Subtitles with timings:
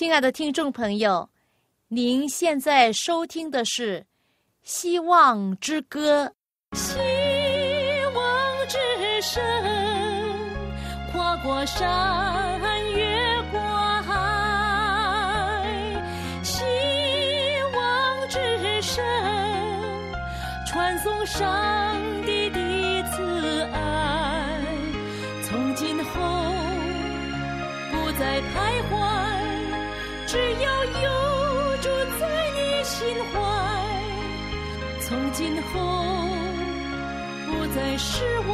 [0.00, 1.28] 亲爱的听众朋友，
[1.88, 4.00] 您现在收听的是
[4.62, 6.32] 《希望之歌》。
[6.78, 6.96] 希
[8.14, 8.78] 望之
[9.20, 9.42] 声，
[11.12, 12.58] 跨过山，
[12.94, 13.60] 越过
[14.00, 14.14] 海。
[16.42, 16.62] 希
[17.76, 19.04] 望之声，
[20.66, 22.00] 传送上
[35.40, 35.80] 今后
[37.46, 38.52] 不再是我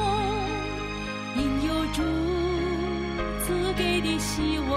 [1.37, 2.01] 应有主
[3.43, 4.73] 赐给的希望。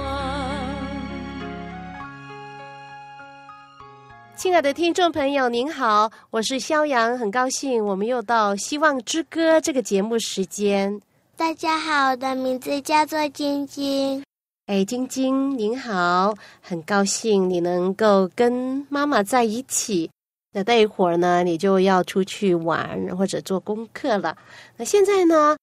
[4.35, 10.99] 亲爱的听众朋友，您好，我是肖阳，很高兴我们又到《希望之歌》这个节目时间。
[11.37, 14.23] 大家好，我的名字叫做晶晶。
[14.65, 20.09] 哎，晶晶您好，很高兴你能够跟妈妈在一起。
[20.51, 24.37] 那待一会儿呢，你就要出去玩或者做功课了。
[24.77, 25.57] 那现在呢，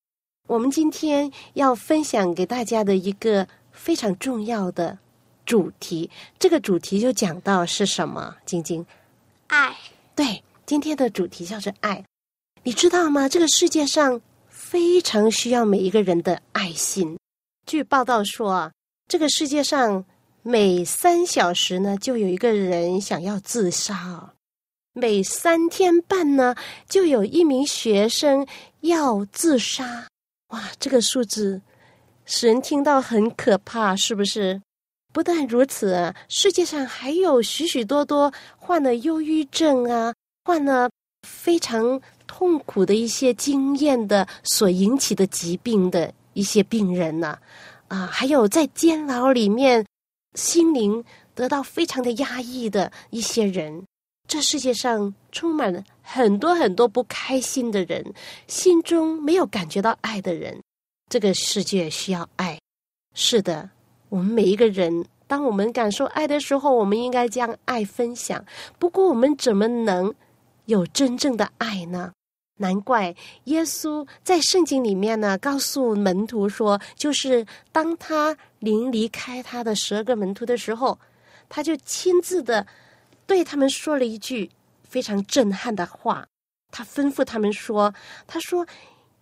[0.49, 4.99] 我们今天要分享给大家的一个非常重要的
[5.45, 8.37] 主题，这个主题就讲到是什么？
[8.45, 8.87] 晶晶，
[9.49, 9.77] 爱。
[10.15, 12.05] 对，今天的主题叫做爱。
[12.63, 13.29] 你知道吗？
[13.29, 17.19] 这个世界上非常需要每一个人的爱心。
[17.67, 18.73] 据报道说啊。
[19.09, 20.05] 这个世界上
[20.43, 24.35] 每三小时呢，就有一个人想要自杀；
[24.99, 26.55] 每三天半呢，
[26.89, 28.47] 就有一名学生
[28.81, 30.09] 要自杀。
[30.49, 31.61] 哇，这个数字
[32.25, 34.59] 使人听到很可怕，是不是？
[35.13, 40.15] 不但如此，世界上还有许许多多患了忧郁症啊，
[40.47, 40.89] 患了
[41.29, 47.39] 非常痛苦的一些经验的所引起的疾病的一些病人呢。
[47.89, 49.85] 啊，还有在监牢里面，
[50.37, 53.85] 心灵得到非常的压抑的一些人，
[54.27, 58.05] 这世界上充满了很多很多不开心的人，
[58.49, 60.61] 心中没有感觉到爱的人。
[61.09, 62.59] 这个世界需要爱，
[63.15, 63.71] 是的，
[64.09, 68.45] 我们每一个人，当我们感受爱的时候，我们应该将爱分享。
[68.79, 70.13] 不过，我们怎么能
[70.65, 72.13] 有真正的爱呢？
[72.59, 80.99] 难怪耶稣在圣经里面呢，告诉门徒说，就是当他临离开他的十二个门徒的时候，
[81.49, 82.67] 他就亲自的
[83.27, 84.51] 对他们说了一句
[84.89, 86.27] 非常震撼的话。
[86.71, 87.95] 他吩咐他们说
[88.27, 88.67] ：“他说，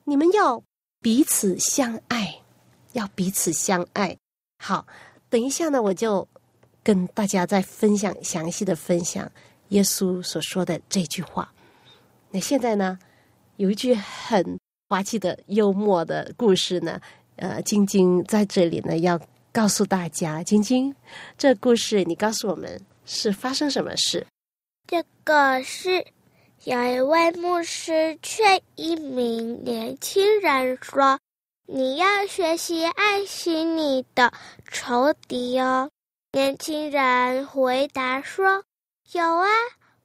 [0.04, 0.62] 你们要
[1.00, 2.40] 彼此相爱，
[2.92, 4.16] 要彼此相爱。”
[4.58, 4.86] 好，
[5.28, 6.26] 等一下呢，我就
[6.82, 9.30] 跟大家再分享详细的分享
[9.68, 11.52] 耶稣所说的这句话。
[12.30, 12.98] 那现在呢？
[13.56, 17.00] 有一句很滑稽的幽默的故事呢，
[17.36, 19.20] 呃，晶晶在这里呢要
[19.52, 20.92] 告诉大家，晶晶，
[21.38, 24.26] 这故事你告诉我们是发生什么事？
[24.86, 26.06] 这个是
[26.64, 31.18] 有一位牧师劝一名年轻人说
[31.66, 34.32] ：“你要学习爱惜你的
[34.70, 35.90] 仇敌哦。”
[36.32, 38.64] 年轻人回答说
[39.12, 39.48] ：“有啊，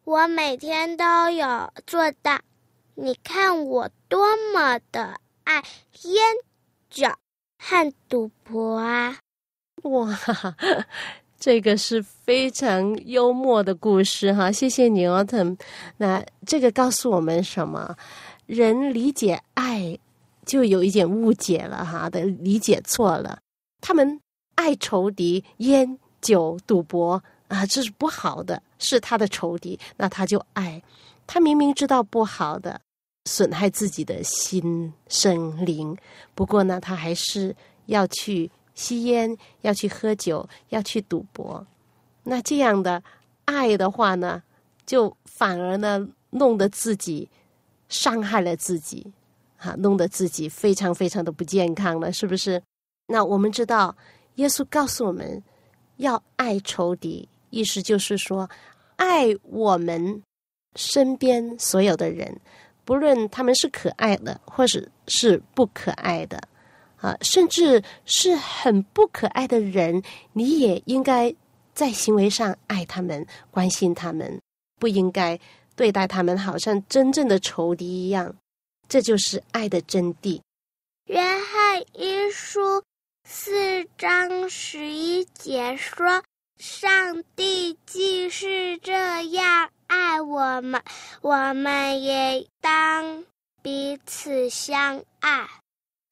[0.04, 2.40] 我每天都有做到。”
[2.96, 5.64] 你看我多么的爱
[6.02, 6.22] 烟
[6.90, 7.08] 酒
[7.58, 9.18] 和赌博啊！
[9.84, 10.20] 哇，
[11.40, 15.44] 这个是非常幽默的故事哈，谢谢你奥特。
[15.98, 17.96] 那这个告诉我们什么？
[18.46, 19.98] 人理解爱
[20.46, 23.40] 就有一点误解了哈，的理解错了。
[23.80, 24.20] 他们
[24.56, 30.82] 爱仇敌，烟酒赌博啊，这是不好的，是他的仇敌，那他就爱。
[31.26, 32.82] 他明明知道不好的。
[33.26, 35.96] 损害自己的心生灵，
[36.34, 41.68] 不过呢，他还是要去吸烟，要去喝酒，要去赌博。
[42.24, 43.04] 那这样的
[43.44, 44.42] 爱的话呢，
[44.86, 47.30] 就反而呢，弄得自己
[47.90, 49.06] 伤害了自己，
[49.58, 52.64] 哈，弄得自己非常非常的不健康了，是不是？
[53.08, 53.94] 那我们知道，
[54.36, 55.44] 耶稣告诉我们
[55.98, 58.50] 要爱仇敌，意思就是说，
[58.96, 60.24] 爱我们
[60.78, 62.40] 身边所有的人。
[62.86, 66.42] 不论他们是可爱的，或者是不可爱的，
[67.02, 70.04] 啊，甚至是很不可爱的人，
[70.34, 71.34] 你也应该
[71.74, 74.42] 在行为上爱他们、关心他们，
[74.80, 75.40] 不应该
[75.76, 78.36] 对待他们好像真正的仇敌一样。
[78.88, 80.42] 这就是爱的真谛。
[81.06, 82.84] 约翰一书
[83.24, 86.24] 四章十一节说
[86.58, 90.84] ：“上帝既是这样。”爱我们，
[91.22, 93.26] 我们也当
[93.64, 95.48] 彼此相爱。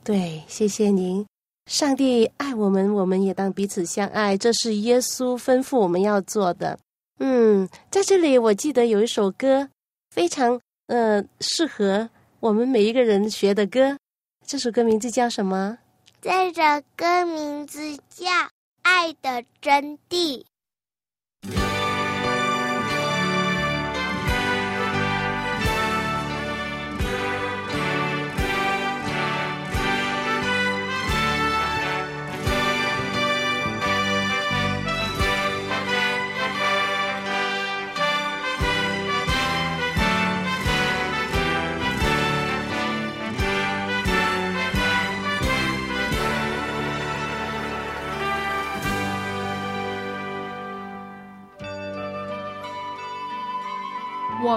[0.07, 1.25] 对，谢谢您。
[1.69, 6.80] 上帝爱我们，我们也当彼此相爱，这是耶稣吩咐我们要做的。
[7.19, 9.68] 嗯，在这里我记得有一首歌，
[10.09, 12.09] 非常呃适合
[12.39, 13.98] 我们每一个人学的歌。
[14.45, 15.77] 这首歌名字叫什么？
[16.21, 16.62] 这首
[16.95, 18.25] 歌名字叫
[18.83, 20.42] 《爱的真谛》。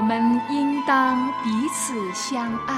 [0.00, 2.74] 我们应当彼此相爱，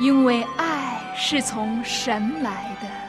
[0.00, 2.99] 因为爱是从神来的。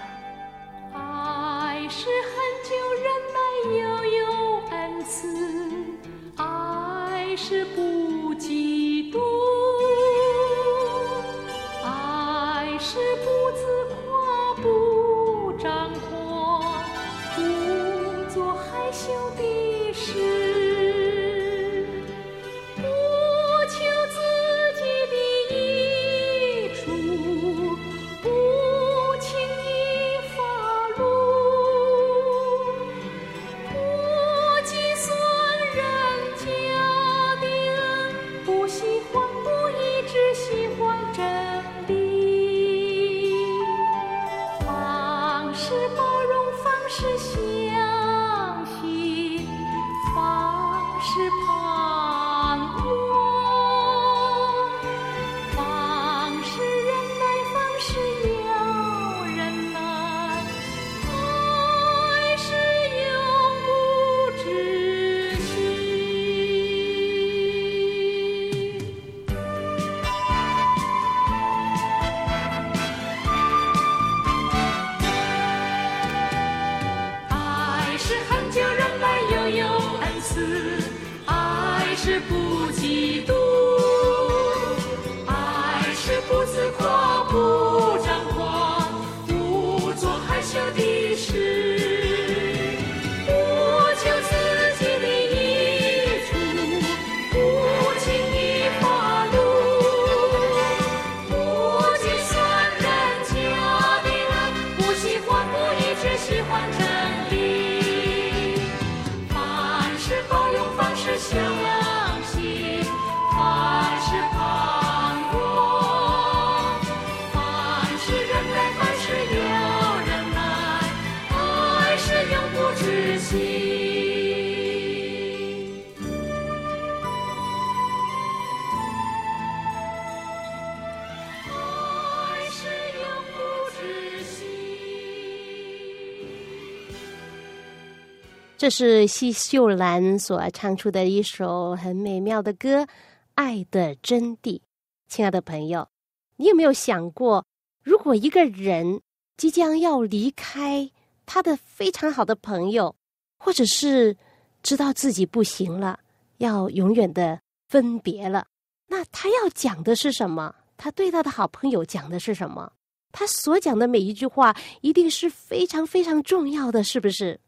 [138.62, 142.84] 这是奚秀兰所唱出的一首很美妙的歌，
[143.34, 144.60] 《爱的真谛》。
[145.08, 145.88] 亲爱的朋友，
[146.36, 147.44] 你有没有想过，
[147.84, 149.02] 如果一个人
[149.36, 150.92] 即将要离开
[151.26, 152.96] 他的非常好的朋友，
[153.40, 154.16] 或者是
[154.62, 156.00] 知道自己不行了，
[156.38, 158.46] 要永远的分别了，
[158.86, 160.54] 那他要讲的是什么？
[160.78, 162.72] 他对他的好朋友讲的是什么？
[163.12, 167.40] 他所讲的每一句话，一定是非常非常重要的，是不是？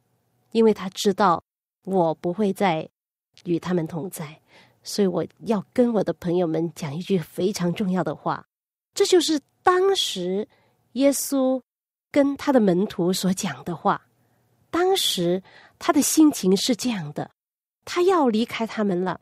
[0.53, 1.43] 因为他知道
[1.83, 2.87] 我不会再
[3.43, 4.39] 与他们同在，
[4.83, 8.45] 所以我要跟我的朋友们讲一句非常重要的话。
[8.93, 10.47] 这就是当时
[10.93, 11.59] 耶稣
[12.11, 14.01] 跟他的门徒所讲的话。
[14.69, 15.41] 当时
[15.77, 17.29] 他的心情是这样的：
[17.85, 19.19] 他要离开他们了，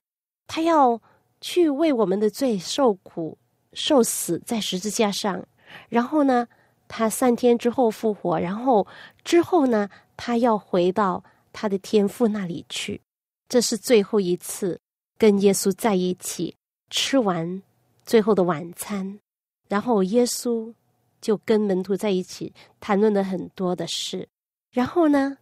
[0.47, 1.01] 他要
[1.39, 3.37] 去为我们的罪受苦、
[3.73, 5.45] 受死在十字架上。
[5.89, 6.47] 然后呢，
[6.87, 8.85] 他三天之后复活，然后
[9.23, 9.89] 之后呢？
[10.23, 13.01] 他要回到他的天父那里去，
[13.49, 14.79] 这是最后一次
[15.17, 16.55] 跟耶稣在一起
[16.91, 17.63] 吃完
[18.05, 19.19] 最后的晚餐，
[19.67, 20.71] 然后耶稣
[21.19, 24.29] 就跟门徒在一起谈论了很多的事，
[24.71, 25.35] 然后呢，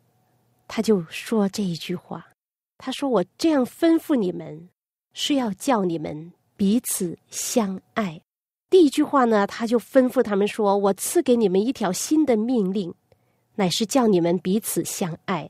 [0.66, 2.26] 他就说这一句话，
[2.78, 4.70] 他说：“我这样吩咐你们，
[5.12, 8.22] 是要叫你们彼此相爱。”
[8.72, 12.96] 第一句话呢，他就吩咐他们说：“我赐给你们一条新的命令。”
[13.60, 15.50] 乃是叫你们彼此相爱，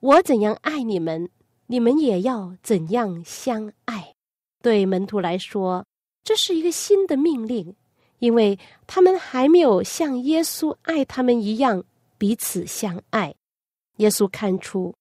[0.00, 1.28] 我怎样爱你们，
[1.66, 4.14] 你们也要怎样相爱。
[4.62, 5.84] 对门徒来说，
[6.24, 7.76] 这是一个新的命令，
[8.18, 11.84] 因为他们还没有像耶稣爱他们一样
[12.16, 13.34] 彼此相爱。
[13.98, 14.94] 耶稣看出，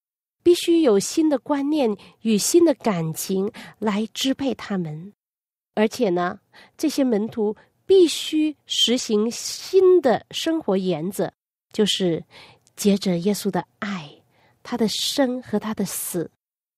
[0.44, 5.14] 必须有新的观念与新的感情来支配他们，
[5.76, 6.42] 而且呢，
[6.76, 11.32] 这些门徒必须实行新的生活原则，
[11.72, 12.24] 就是
[12.76, 14.10] 接着耶稣的爱，
[14.64, 16.30] 他的生和他的死，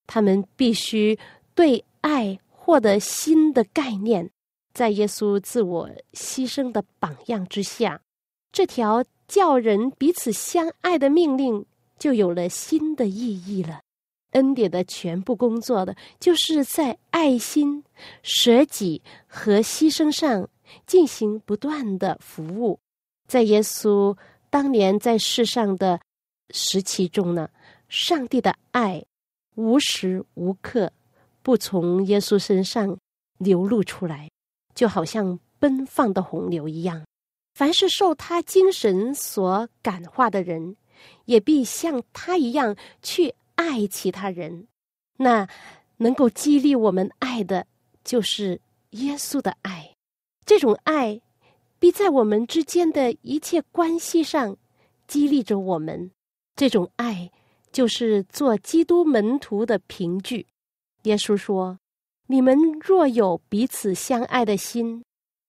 [0.07, 1.17] 他们必须
[1.53, 4.29] 对爱获得新的概念。
[4.73, 8.01] 在耶稣自我牺牲的榜样之下，
[8.51, 11.65] 这条叫人彼此相爱的命令
[11.99, 13.81] 就有了新的意义了。
[14.31, 17.83] 恩典的全部工作的，就是在爱心、
[18.23, 20.47] 舍己和牺牲上
[20.87, 22.79] 进行不断的服务。
[23.27, 24.17] 在耶稣
[24.51, 25.99] 当年在世上的
[26.51, 27.49] 时期中呢，
[27.89, 29.03] 上帝的爱
[29.55, 30.93] 无时无刻
[31.41, 32.95] 不从耶稣身上
[33.39, 34.29] 流露出来。
[34.73, 37.05] 就好像奔放的洪流一样，
[37.53, 40.77] 凡是受他精神所感化的人，
[41.25, 44.67] 也必像他一样去爱其他人。
[45.17, 45.47] 那
[45.97, 47.67] 能够激励我们爱的，
[48.03, 49.93] 就是耶稣的爱。
[50.45, 51.21] 这种爱，
[51.81, 54.55] 必在我们之间的一切关系上
[55.07, 56.11] 激励着我们。
[56.55, 57.31] 这种爱，
[57.71, 60.45] 就是做基督门徒的凭据。
[61.01, 61.79] 耶稣说。
[62.27, 65.03] 你们若有彼此相爱的心，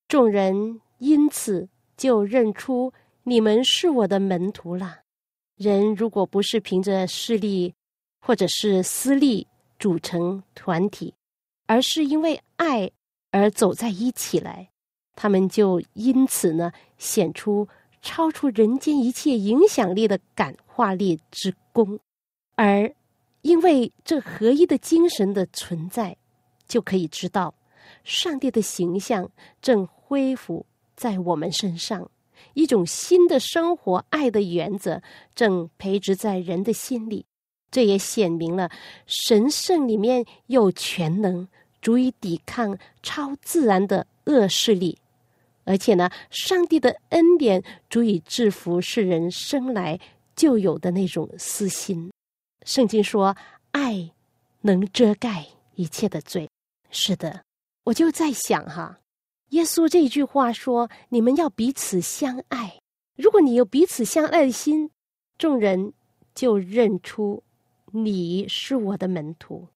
[0.08, 4.98] 众人因此就认出你们是我的门徒了。
[5.56, 7.72] 人如果不是凭着势力
[8.20, 9.46] 或者是私利
[9.78, 11.14] 组成团体，
[11.66, 12.90] 而是因为爱
[13.30, 14.71] 而走在一起来，
[15.14, 17.68] 他们就因此呢显出
[18.00, 21.98] 超出人间一切影响力的感化力之功，
[22.54, 22.92] 而
[23.42, 26.16] 因为这合一的精神的存在。
[26.68, 27.54] 就可以知道，
[28.02, 30.64] 上帝的形象正恢复
[30.96, 32.10] 在我们身上，
[32.54, 35.02] 一种新的生活爱的原则
[35.34, 37.26] 正培植在人的心里。
[37.70, 38.70] 这也显明了
[39.04, 41.46] 神圣里面有全能，
[41.82, 44.98] 足以抵抗超自然的恶势力，
[45.64, 50.00] 而且呢，上帝的恩典足以制服世人生来
[50.34, 52.10] 就有的那种私心。
[52.64, 53.36] 圣经说，
[53.70, 54.10] 爱
[54.62, 56.48] 能遮盖一切的罪。
[56.90, 57.42] 是的，
[57.84, 59.00] 我就在想哈，
[59.50, 62.78] 耶稣这句话说：“你们要彼此相爱。
[63.16, 64.90] 如果你有彼此相爱的心，
[65.38, 65.92] 众人
[66.34, 67.42] 就认出
[67.92, 69.68] 你是我的门徒。”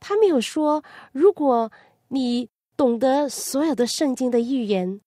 [0.00, 1.70] 他没有说，如果
[2.08, 5.00] 你懂得所有的圣经的预言，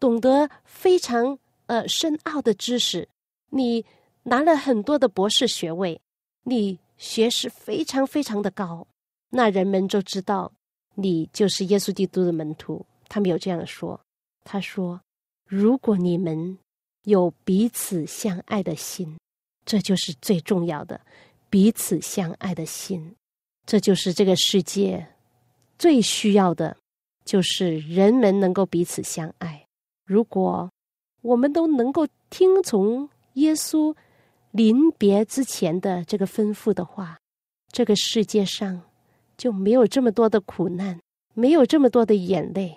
[0.00, 3.08] 懂得非常呃深奥的知识，
[3.50, 3.84] 你
[4.22, 6.00] 拿了很多的博士学位，
[6.44, 8.86] 你学识非常非常的高，
[9.30, 10.52] 那人们就知道。
[11.00, 14.00] 你就是耶稣基督的门徒，他没有这样说。
[14.42, 15.00] 他说
[15.46, 16.58] ：“如果你们
[17.04, 19.16] 有彼此相爱的心，
[19.64, 21.00] 这就是最重要的。
[21.48, 23.14] 彼此相爱的心，
[23.64, 25.06] 这就是这个世界
[25.78, 26.76] 最需要的，
[27.24, 29.67] 就是人们能够彼此相爱。
[30.08, 30.70] 如果
[31.20, 33.94] 我们都能够听从耶稣
[34.50, 37.18] 临别之前的这个吩咐的话，
[37.70, 38.80] 这个世界上。”
[39.38, 40.98] 就没有这么多的苦难，
[41.32, 42.76] 没有这么多的眼泪，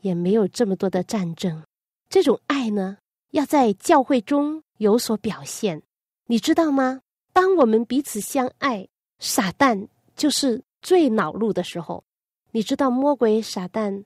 [0.00, 1.64] 也没有这么多的战争。
[2.08, 2.98] 这种爱呢，
[3.32, 5.82] 要在教会中有所表现，
[6.26, 7.00] 你知道吗？
[7.32, 8.86] 当我们彼此相爱，
[9.18, 12.04] 撒旦就是最恼怒的时候。
[12.52, 14.04] 你知道魔鬼撒旦，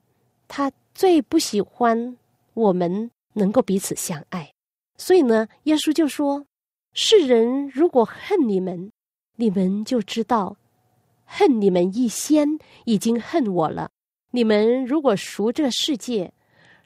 [0.49, 2.17] 他最不喜欢
[2.55, 4.53] 我们能够彼此相爱。
[4.97, 6.47] 所以呢，耶稣就说
[6.93, 8.93] ：“世人如果恨你们，
[9.37, 10.57] 你们就知道。”
[11.25, 13.91] 恨你们一先已经恨我了。
[14.33, 16.31] 你们如果赎这世界，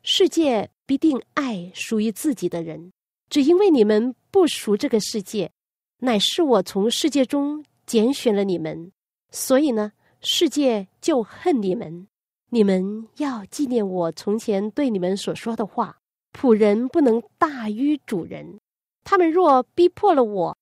[0.04, 2.92] 世界必定爱属于自己的人。
[3.28, 5.50] 只因为你们不赎这个世界，
[5.98, 8.92] 乃是我从世界中拣选了你们，
[9.32, 12.06] 所以呢，世界就恨你们。
[12.50, 15.98] 你们要纪念我从前对你们所说的话：
[16.32, 18.60] 仆人不能大于主人。
[19.02, 20.58] 他们若逼迫了我，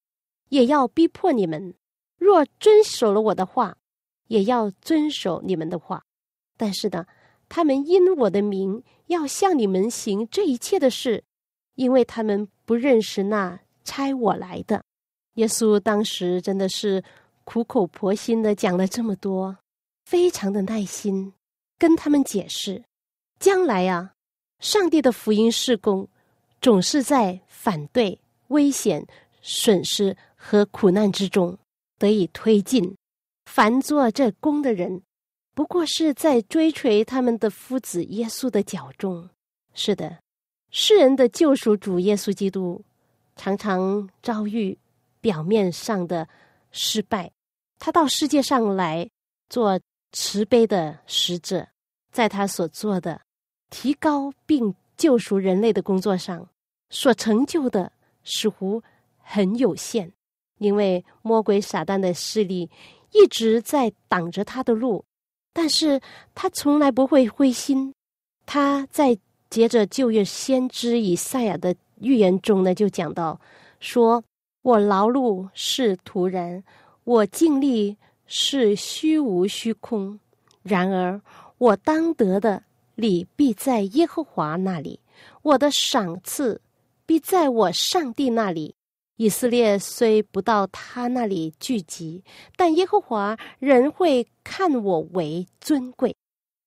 [0.49, 1.75] 也要逼迫你们。
[2.17, 3.77] 若遵守了我的话，
[4.29, 6.03] 也要遵守你们的话。
[6.57, 7.07] 但是呢，
[7.49, 11.25] 他们因我的名要向你们行这一切的事，
[11.75, 14.85] 因为他们不认识那差我来的。
[15.35, 17.03] 耶稣当时真的是
[17.45, 19.59] 苦口婆心的讲了这么多，
[20.05, 21.35] 非常的耐心
[21.85, 22.83] 跟他们解释，
[23.39, 24.15] 将来啊，
[24.59, 26.09] 上帝的福音事工
[26.63, 29.07] 总是在反对、危险、
[29.43, 31.59] 损失和苦难之中。
[31.99, 32.97] 得以推进，
[33.45, 35.03] 凡做这功的人，
[35.55, 39.29] 不过是在追随他们的夫子耶稣的脚中。
[39.75, 40.19] 是的，
[40.71, 42.83] 世人的救赎主耶稣基督，
[43.37, 44.79] 常常遭遇
[45.21, 46.27] 表面上的
[46.73, 47.31] 失败。
[47.79, 49.07] 他到世界上来
[49.51, 49.79] 做
[50.13, 51.69] 慈悲的使者，
[52.15, 53.21] 在他所做的
[53.71, 56.49] 提高并救赎人类的工作上，
[56.91, 57.91] 所成就的
[58.23, 58.81] 似乎
[59.19, 60.13] 很有限，
[60.59, 62.71] 因为魔鬼撒旦的势力
[63.11, 65.05] 一直在挡着他的路，
[65.53, 66.01] 但是
[66.37, 67.93] 他从来不会灰心。
[68.47, 69.19] 他在
[69.51, 73.41] 接着旧约先知以赛亚的预言中呢，就讲到
[73.81, 74.23] 说
[74.63, 76.63] ：“我劳碌是徒然。”
[77.05, 80.19] 我尽力是虚无虚空，
[80.63, 81.21] 然而
[81.65, 82.63] 我当得的
[82.95, 85.01] 礼必在耶和华那里，
[85.41, 86.61] 我的赏赐
[87.07, 88.75] 必在我上帝那里。
[89.17, 92.23] 以色列虽不到他那里聚集，
[92.55, 96.15] 但耶和华仍会看我为尊贵，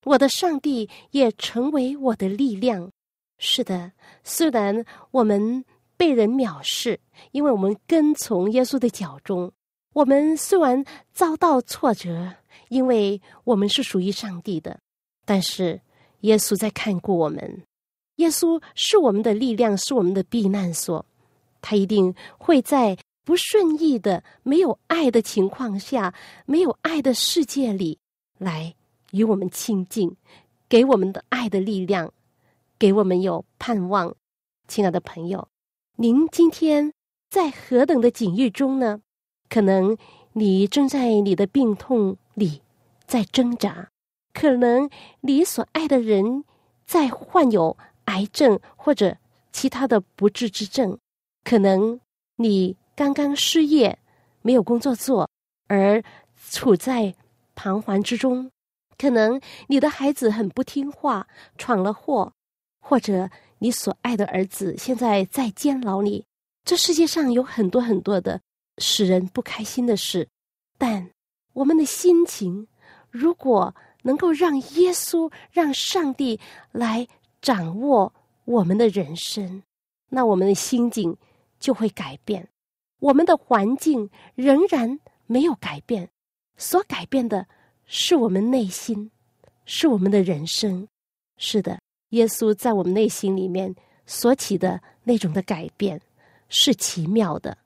[0.03, 2.89] 我的上帝也成为我的力量。
[3.37, 3.91] 是的，
[4.23, 5.63] 虽然我们
[5.95, 6.99] 被人藐视，
[7.33, 9.51] 因为我们跟从耶稣的脚中。
[9.93, 12.33] 我们虽然遭到挫折，
[12.69, 14.79] 因为我们是属于上帝的，
[15.27, 15.81] 但是
[16.21, 17.63] 耶稣在看顾我们。
[18.15, 21.05] 耶稣是我们的力量，是我们的避难所。
[21.61, 26.15] 他一定会在不顺意的、没有爱的情况下，
[26.45, 27.99] 没有爱的世界里，
[28.37, 28.73] 来
[29.11, 30.15] 与我们亲近，
[30.69, 32.13] 给我们的爱的力量，
[32.79, 34.15] 给我们有盼望。
[34.69, 35.49] 亲爱的朋友，
[35.97, 36.93] 您今天
[37.29, 39.01] 在何等的境遇中呢？
[39.49, 39.97] 可能
[40.31, 42.61] 你正在你的病痛里
[43.05, 43.89] 在挣扎，
[44.37, 44.87] 可能
[45.21, 46.43] 你所爱的人
[46.85, 47.75] 在患有
[48.05, 49.17] 癌症或者
[49.51, 50.95] 其他的不治之症，
[51.43, 51.99] 可能
[52.35, 53.97] 你刚刚失业，
[54.43, 55.27] 没有工作做，
[55.65, 56.03] 而
[56.51, 57.15] 处在
[57.55, 58.51] 彷徨之中，
[58.95, 61.27] 可能你的孩子很不听话，
[61.57, 62.31] 闯了祸，
[62.79, 63.27] 或者
[63.57, 66.23] 你所爱的儿子现在在监牢里。
[66.63, 68.39] 这世界上有很多很多的。
[68.77, 70.29] 使人不开心的事，
[70.77, 71.09] 但
[71.53, 72.67] 我们的心情
[73.09, 73.73] 如果
[74.03, 76.39] 能够让耶稣、让上帝
[76.71, 77.07] 来
[77.41, 78.13] 掌握
[78.45, 79.63] 我们的人生，
[80.09, 81.15] 那我们的心境
[81.59, 82.47] 就会改变。
[82.99, 86.09] 我们的环境仍然没有改变，
[86.57, 87.45] 所改变的
[87.85, 89.11] 是我们内心，
[89.65, 90.87] 是我们的人生。
[91.37, 96.01] 是的，耶稣在我们内心里面所起的那种的改变
[96.49, 97.57] 是奇妙的。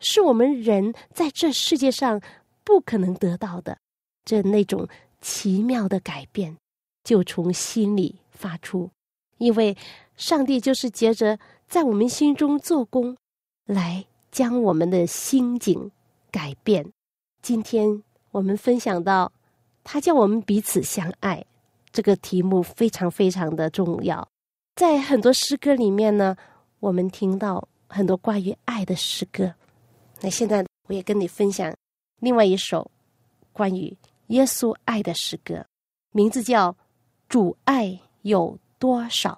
[0.00, 2.20] 是我们人在这世界上
[2.64, 3.78] 不可能得到的，
[4.24, 4.88] 这那种
[5.24, 6.54] 奇妙的改变，
[7.02, 8.90] 就从心里发出。
[9.38, 9.74] 因为
[10.16, 13.16] 上帝就是接着在我们心中做工，
[13.64, 15.90] 来将我们的心境
[16.30, 16.92] 改变。
[17.40, 19.32] 今天我们分享到，
[19.82, 21.42] 他叫我们彼此相爱，
[21.90, 24.28] 这个题目非常非常的重要。
[24.76, 26.36] 在很多诗歌里面呢，
[26.80, 29.54] 我们听到很多关于爱的诗歌。
[30.20, 31.74] 那现在我也跟你分享
[32.20, 32.90] 另外一首
[33.54, 33.96] 关于
[34.28, 35.66] 耶稣爱的诗歌，
[36.12, 36.72] 名字叫
[37.28, 39.30] 《主爱有多少》。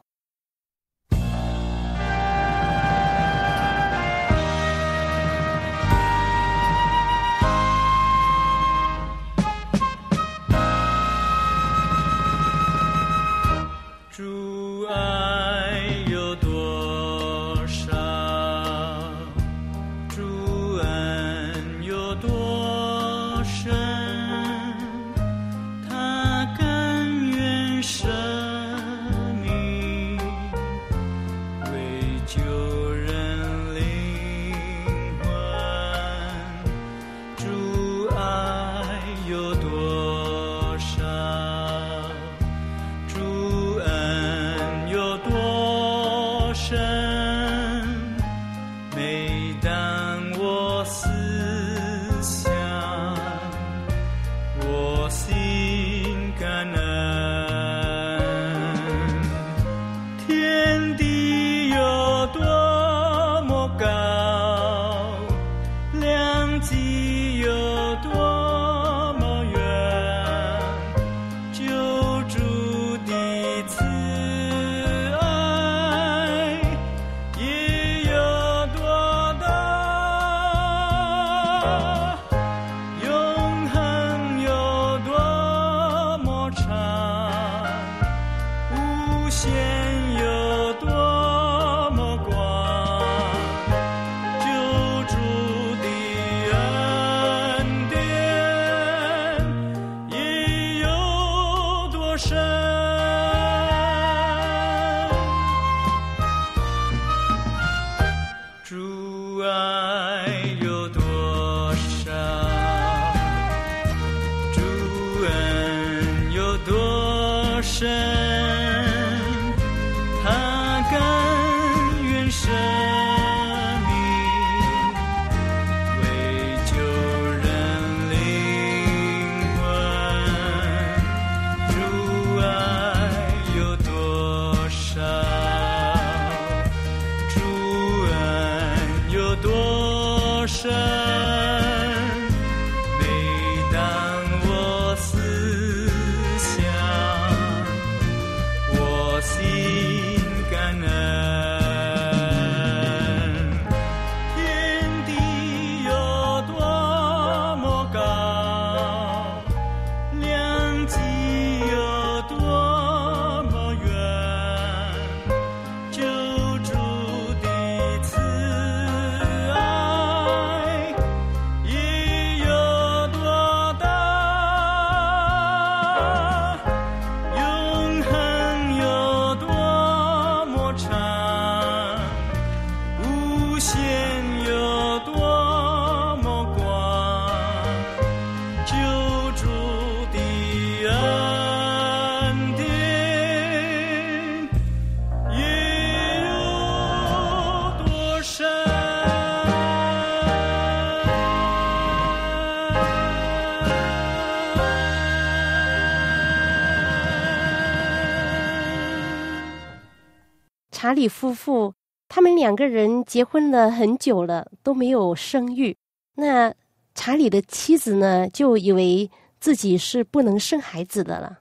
[210.76, 211.72] 查理夫妇，
[212.06, 215.74] 他们两个人结婚了很久了，都没有生育。
[216.16, 216.52] 那
[216.94, 219.10] 查理的妻子呢，就以为
[219.40, 221.38] 自己是不能生孩子的了。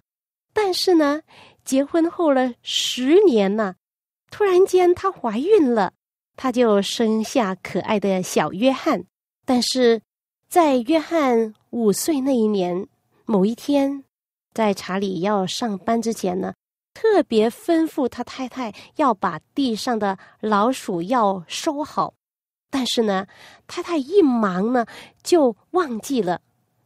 [0.54, 1.21] 但是呢，
[1.65, 3.76] 结婚后了十年了，
[4.32, 5.91] 突然间她怀孕了，
[6.38, 9.04] 她就生下可爱的小约翰。
[9.45, 10.02] 但是
[10.48, 12.88] 在约翰五岁那一年
[13.26, 14.06] 某一天，
[14.54, 16.54] 在查理要上班之前呢。
[16.95, 22.13] 特别吩咐他太太要把地上的老鼠药收好，
[22.71, 23.27] 但是呢，
[23.67, 24.86] 太太一忙呢
[25.21, 26.41] 就忘记了，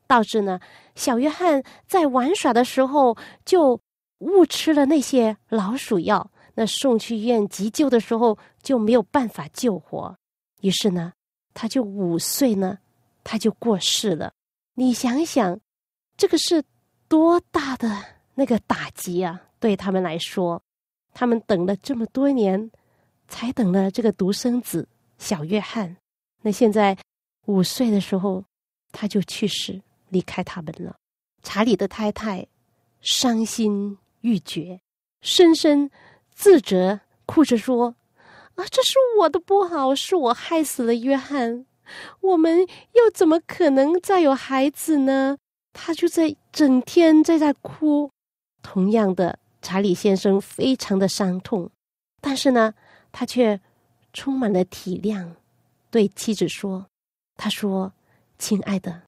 [0.08, 0.60] 导致呢
[0.96, 3.80] 小约翰在玩耍的时候就
[4.18, 10.18] 误吃了那些老鼠药，那送去医院急救的时候就没有办法救活，
[10.62, 11.14] 于是呢，
[11.54, 12.80] 他就五岁呢
[13.24, 14.34] 他就过世了。
[14.74, 15.60] 你想想，
[16.18, 16.64] 这个是
[17.08, 18.04] 多大的
[18.40, 19.42] 那个打击啊！
[19.60, 20.64] 对他们来说，
[21.14, 22.72] 他们等了这么多年，
[23.28, 25.98] 才等了这个独生子小约翰。
[26.42, 26.98] 那现在
[27.48, 28.46] 五岁的时候，
[28.94, 30.96] 他就去世，离开他们了。
[31.44, 32.48] 查理的太太
[33.02, 34.80] 伤心欲绝，
[35.22, 35.92] 深深
[36.34, 37.94] 自责，哭着说
[38.56, 41.66] ：“啊，这是我的不好，是我害死了约翰。
[42.22, 42.62] 我们
[42.94, 45.38] 又怎么可能再有孩子呢？”
[45.76, 48.10] 他就在整天在在哭。
[48.62, 49.40] 同样的。
[49.62, 51.70] 查理先生非常的伤痛，
[52.22, 52.74] 但是呢，
[53.12, 53.60] 他却
[54.14, 55.32] 充满了体谅，
[55.92, 56.88] 对妻子说
[57.36, 57.92] ：“他说，
[58.38, 59.02] 亲爱的，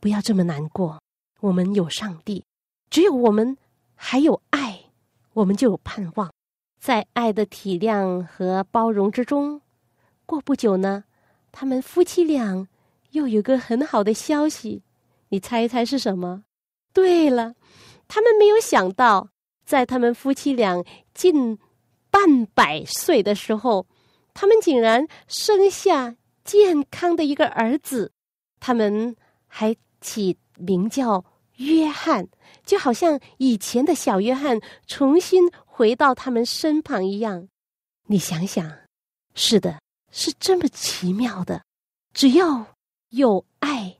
[0.00, 1.00] 不要这么难过。
[1.38, 2.44] 我们有上帝，
[2.90, 3.56] 只有我们
[3.94, 4.86] 还有爱，
[5.32, 6.32] 我们就有盼望。
[6.80, 9.60] 在爱的体谅和包容之中，
[10.26, 11.04] 过不久呢，
[11.52, 12.66] 他们夫妻俩
[13.12, 14.82] 又有个很好的消息。
[15.28, 16.42] 你猜一猜是什么？
[16.92, 17.54] 对了，
[18.08, 19.28] 他们没有想到。”
[19.64, 21.58] 在他们夫妻俩近
[22.10, 23.86] 半百岁的时候，
[24.34, 28.12] 他们竟然生下健康的一个儿子，
[28.60, 31.24] 他们还起名叫
[31.56, 32.28] 约翰，
[32.66, 37.48] 就好像以前的小约翰重新回到他们身旁一样。
[38.06, 38.70] 你想想，
[39.34, 39.80] 是的，
[40.12, 41.64] 是这么奇妙的。
[42.12, 42.66] 只要
[43.08, 43.96] 有爱，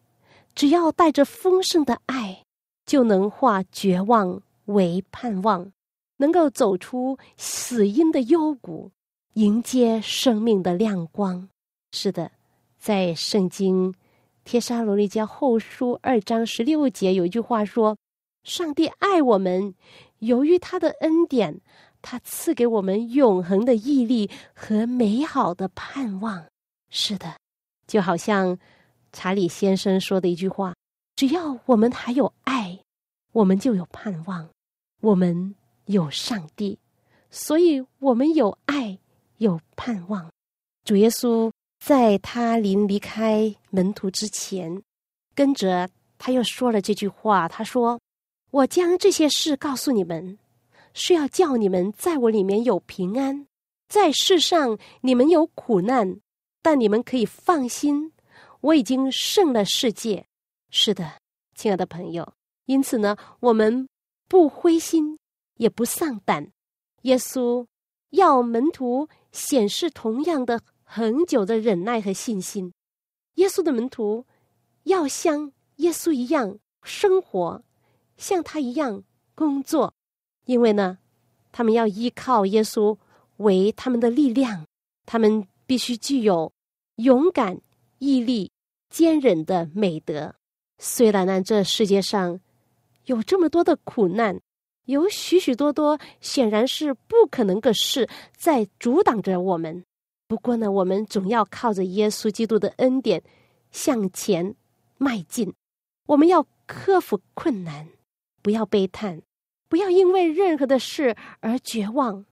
[0.54, 2.43] 只要带着丰盛的爱，
[2.86, 4.42] 就能化绝望。
[4.66, 5.70] 为盼望，
[6.16, 8.90] 能够走出死因的幽谷，
[9.34, 11.50] 迎接生命的亮光。
[11.92, 12.30] 是的，
[12.78, 13.92] 在圣经
[14.42, 17.94] 《帖撒罗尼迦后书》二章十六节有一句话说
[18.42, 19.74] ：“上帝爱我们，
[20.20, 21.60] 由于他的恩典，
[22.00, 26.42] 他赐给我们永恒的毅力和美好的盼望。”
[26.88, 27.36] 是的，
[27.86, 28.58] 就好像
[29.12, 30.74] 查理先生说的一句话
[31.16, 32.78] ：“只要我们还有爱，
[33.32, 34.48] 我们就有盼望。”
[35.00, 36.78] 我们有上帝，
[37.30, 38.98] 所以我们有爱，
[39.36, 40.32] 有盼望。
[40.82, 44.82] 主耶稣在他临离开门徒之前，
[45.34, 48.00] 跟着他又说了这句话：“他说，
[48.50, 50.38] 我将这些事告诉你们，
[50.94, 53.46] 是要叫你们在我里面有平安。
[53.86, 56.18] 在世上你们有苦难，
[56.62, 58.10] 但你们可以放心，
[58.62, 60.24] 我已经胜了世界。
[60.76, 61.20] 是的，
[61.54, 62.34] 亲爱的朋友。
[62.64, 63.86] 因此呢，我们。”
[64.26, 65.18] 不灰心，
[65.58, 66.50] 也不丧胆。
[67.02, 67.66] 耶稣
[68.10, 72.72] 要门徒显示同样的恒久的忍耐和信心。
[73.34, 74.26] 耶稣的门徒
[74.84, 77.62] 要像耶稣一样生活，
[78.16, 79.94] 像他一样工作，
[80.46, 80.98] 因为呢，
[81.52, 82.98] 他们要依靠耶稣
[83.36, 84.66] 为他们的力量。
[85.04, 86.50] 他们必须具有
[86.96, 87.60] 勇敢、
[87.98, 88.50] 毅力、
[88.88, 90.34] 坚忍的美德。
[90.86, 92.38] 虽然呢，这世界上。
[93.06, 94.40] 有这么多的苦难，
[94.84, 99.84] 有许许多多显然是不可能的事在阻挡着我们。
[100.26, 103.22] 不过呢，我们总要靠着耶稣基督的恩典
[103.70, 104.54] 向前
[104.96, 105.52] 迈进。
[106.06, 107.88] 我们要克服困难，
[108.42, 109.20] 不要悲叹，
[109.68, 112.24] 不要因为任何的事而绝望，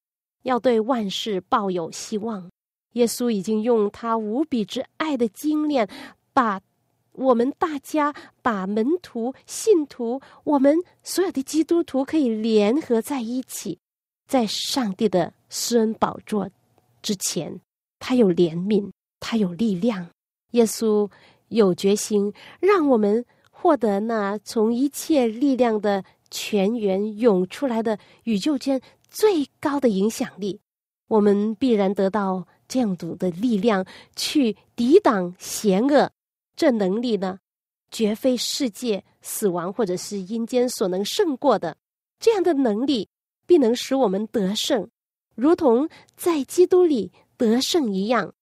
[0.45, 2.51] 要对万事抱有希望。
[2.93, 5.87] 耶稣已经用他无比之爱的精炼，
[6.33, 6.61] 把。
[7.13, 13.79] 我们大家把门徒、信徒，我们所有的基督徒可以联合在一起，
[14.27, 16.49] 在上帝的施恩宝座
[17.03, 17.61] 之前，
[17.99, 20.09] 他有怜悯，他有力量。
[20.53, 21.11] 耶稣
[21.49, 30.61] 有决心，让我们获得那从一切力量的泉源涌出来的宇宙间最高的影响力。
[31.09, 33.85] 我们必然得到这样子的力量，
[34.17, 36.11] 去抵挡邪恶。
[36.55, 37.39] 这能力呢，
[37.91, 41.77] 绝非世界死亡或者是阴间所能胜过的。
[42.19, 43.09] 这样的能力
[43.47, 44.89] 必能使我们得胜，
[45.35, 48.33] 如同在基督里得胜一样。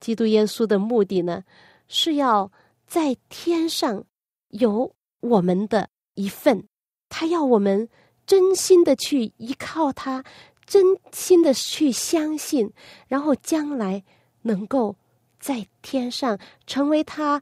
[0.00, 1.44] 基督耶稣的目的呢，
[1.88, 2.50] 是要
[2.86, 4.04] 在天上
[4.48, 6.66] 有我们的一份，
[7.08, 7.88] 他要我们
[8.26, 10.24] 真心的去依靠他，
[10.66, 12.72] 真心的去相信，
[13.06, 14.04] 然后将来
[14.42, 14.96] 能够
[15.38, 17.40] 在天上成为他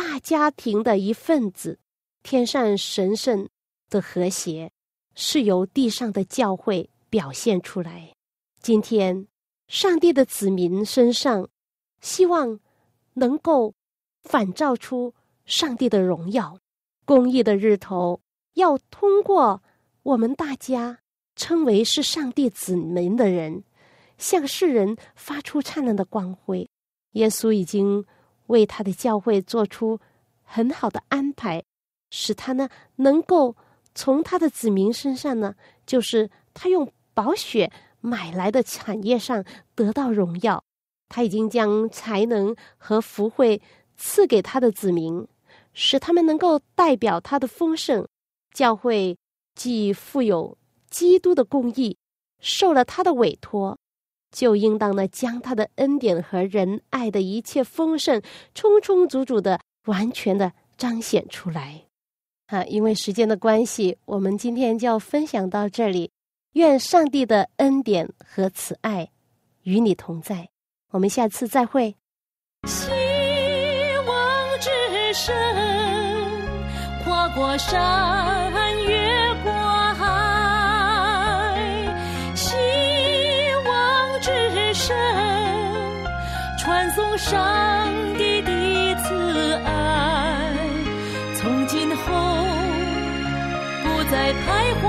[0.00, 1.80] 大家庭的一份子。
[2.22, 3.48] 天上神圣
[3.90, 4.70] 的和谐
[5.16, 8.14] 是由地上的教会表现出来。
[8.60, 9.26] 今天，
[9.66, 11.48] 上帝的子民身上。
[12.00, 12.60] 希望
[13.14, 13.74] 能够
[14.22, 15.12] 反照出
[15.44, 16.60] 上帝的荣耀，
[17.04, 18.20] 公义的日头
[18.54, 19.60] 要通过
[20.04, 21.00] 我们大家
[21.34, 23.64] 称为是上帝子民的人，
[24.16, 26.70] 向世人发出灿烂的光辉。
[27.14, 28.06] 耶稣已经
[28.48, 29.98] 为他的教会做出
[30.42, 31.64] 很好的安排，
[32.10, 33.56] 使他呢能够
[33.94, 35.54] 从他的子民身上呢，
[35.86, 39.42] 就是他用宝血买来的产业上
[39.74, 40.62] 得到荣耀。
[41.08, 43.62] 他已经将才能和福慧
[43.96, 45.26] 赐给他的子民，
[45.72, 48.06] 使他们能够代表他的丰盛。
[48.52, 49.16] 教会
[49.54, 50.58] 既富有
[50.90, 51.96] 基督的公义，
[52.40, 53.78] 受了他的委托，
[54.30, 58.22] 就应当呢将他的恩典和仁爱的一切丰盛，
[58.54, 61.84] 充充足足的、完全的彰显出来。
[62.46, 66.10] 啊，因为时间的关系，我们今天就要分享到这里。
[66.54, 69.10] 愿上帝的恩典和慈爱
[69.62, 70.48] 与你同在。
[70.90, 71.94] 我们下次再会。
[72.66, 72.88] 希
[74.06, 74.70] 望之
[75.12, 75.34] 声，
[77.04, 78.50] 跨过山，
[86.98, 88.50] 送上帝的
[89.04, 90.52] 慈爱。
[91.36, 92.02] 从今后
[93.84, 94.84] 不再徘徊，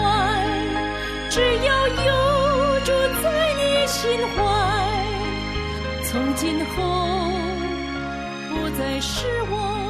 [1.30, 2.92] 只要有住
[3.22, 4.38] 在你心怀。
[6.04, 6.82] 从今后，
[8.50, 9.89] 不再是我。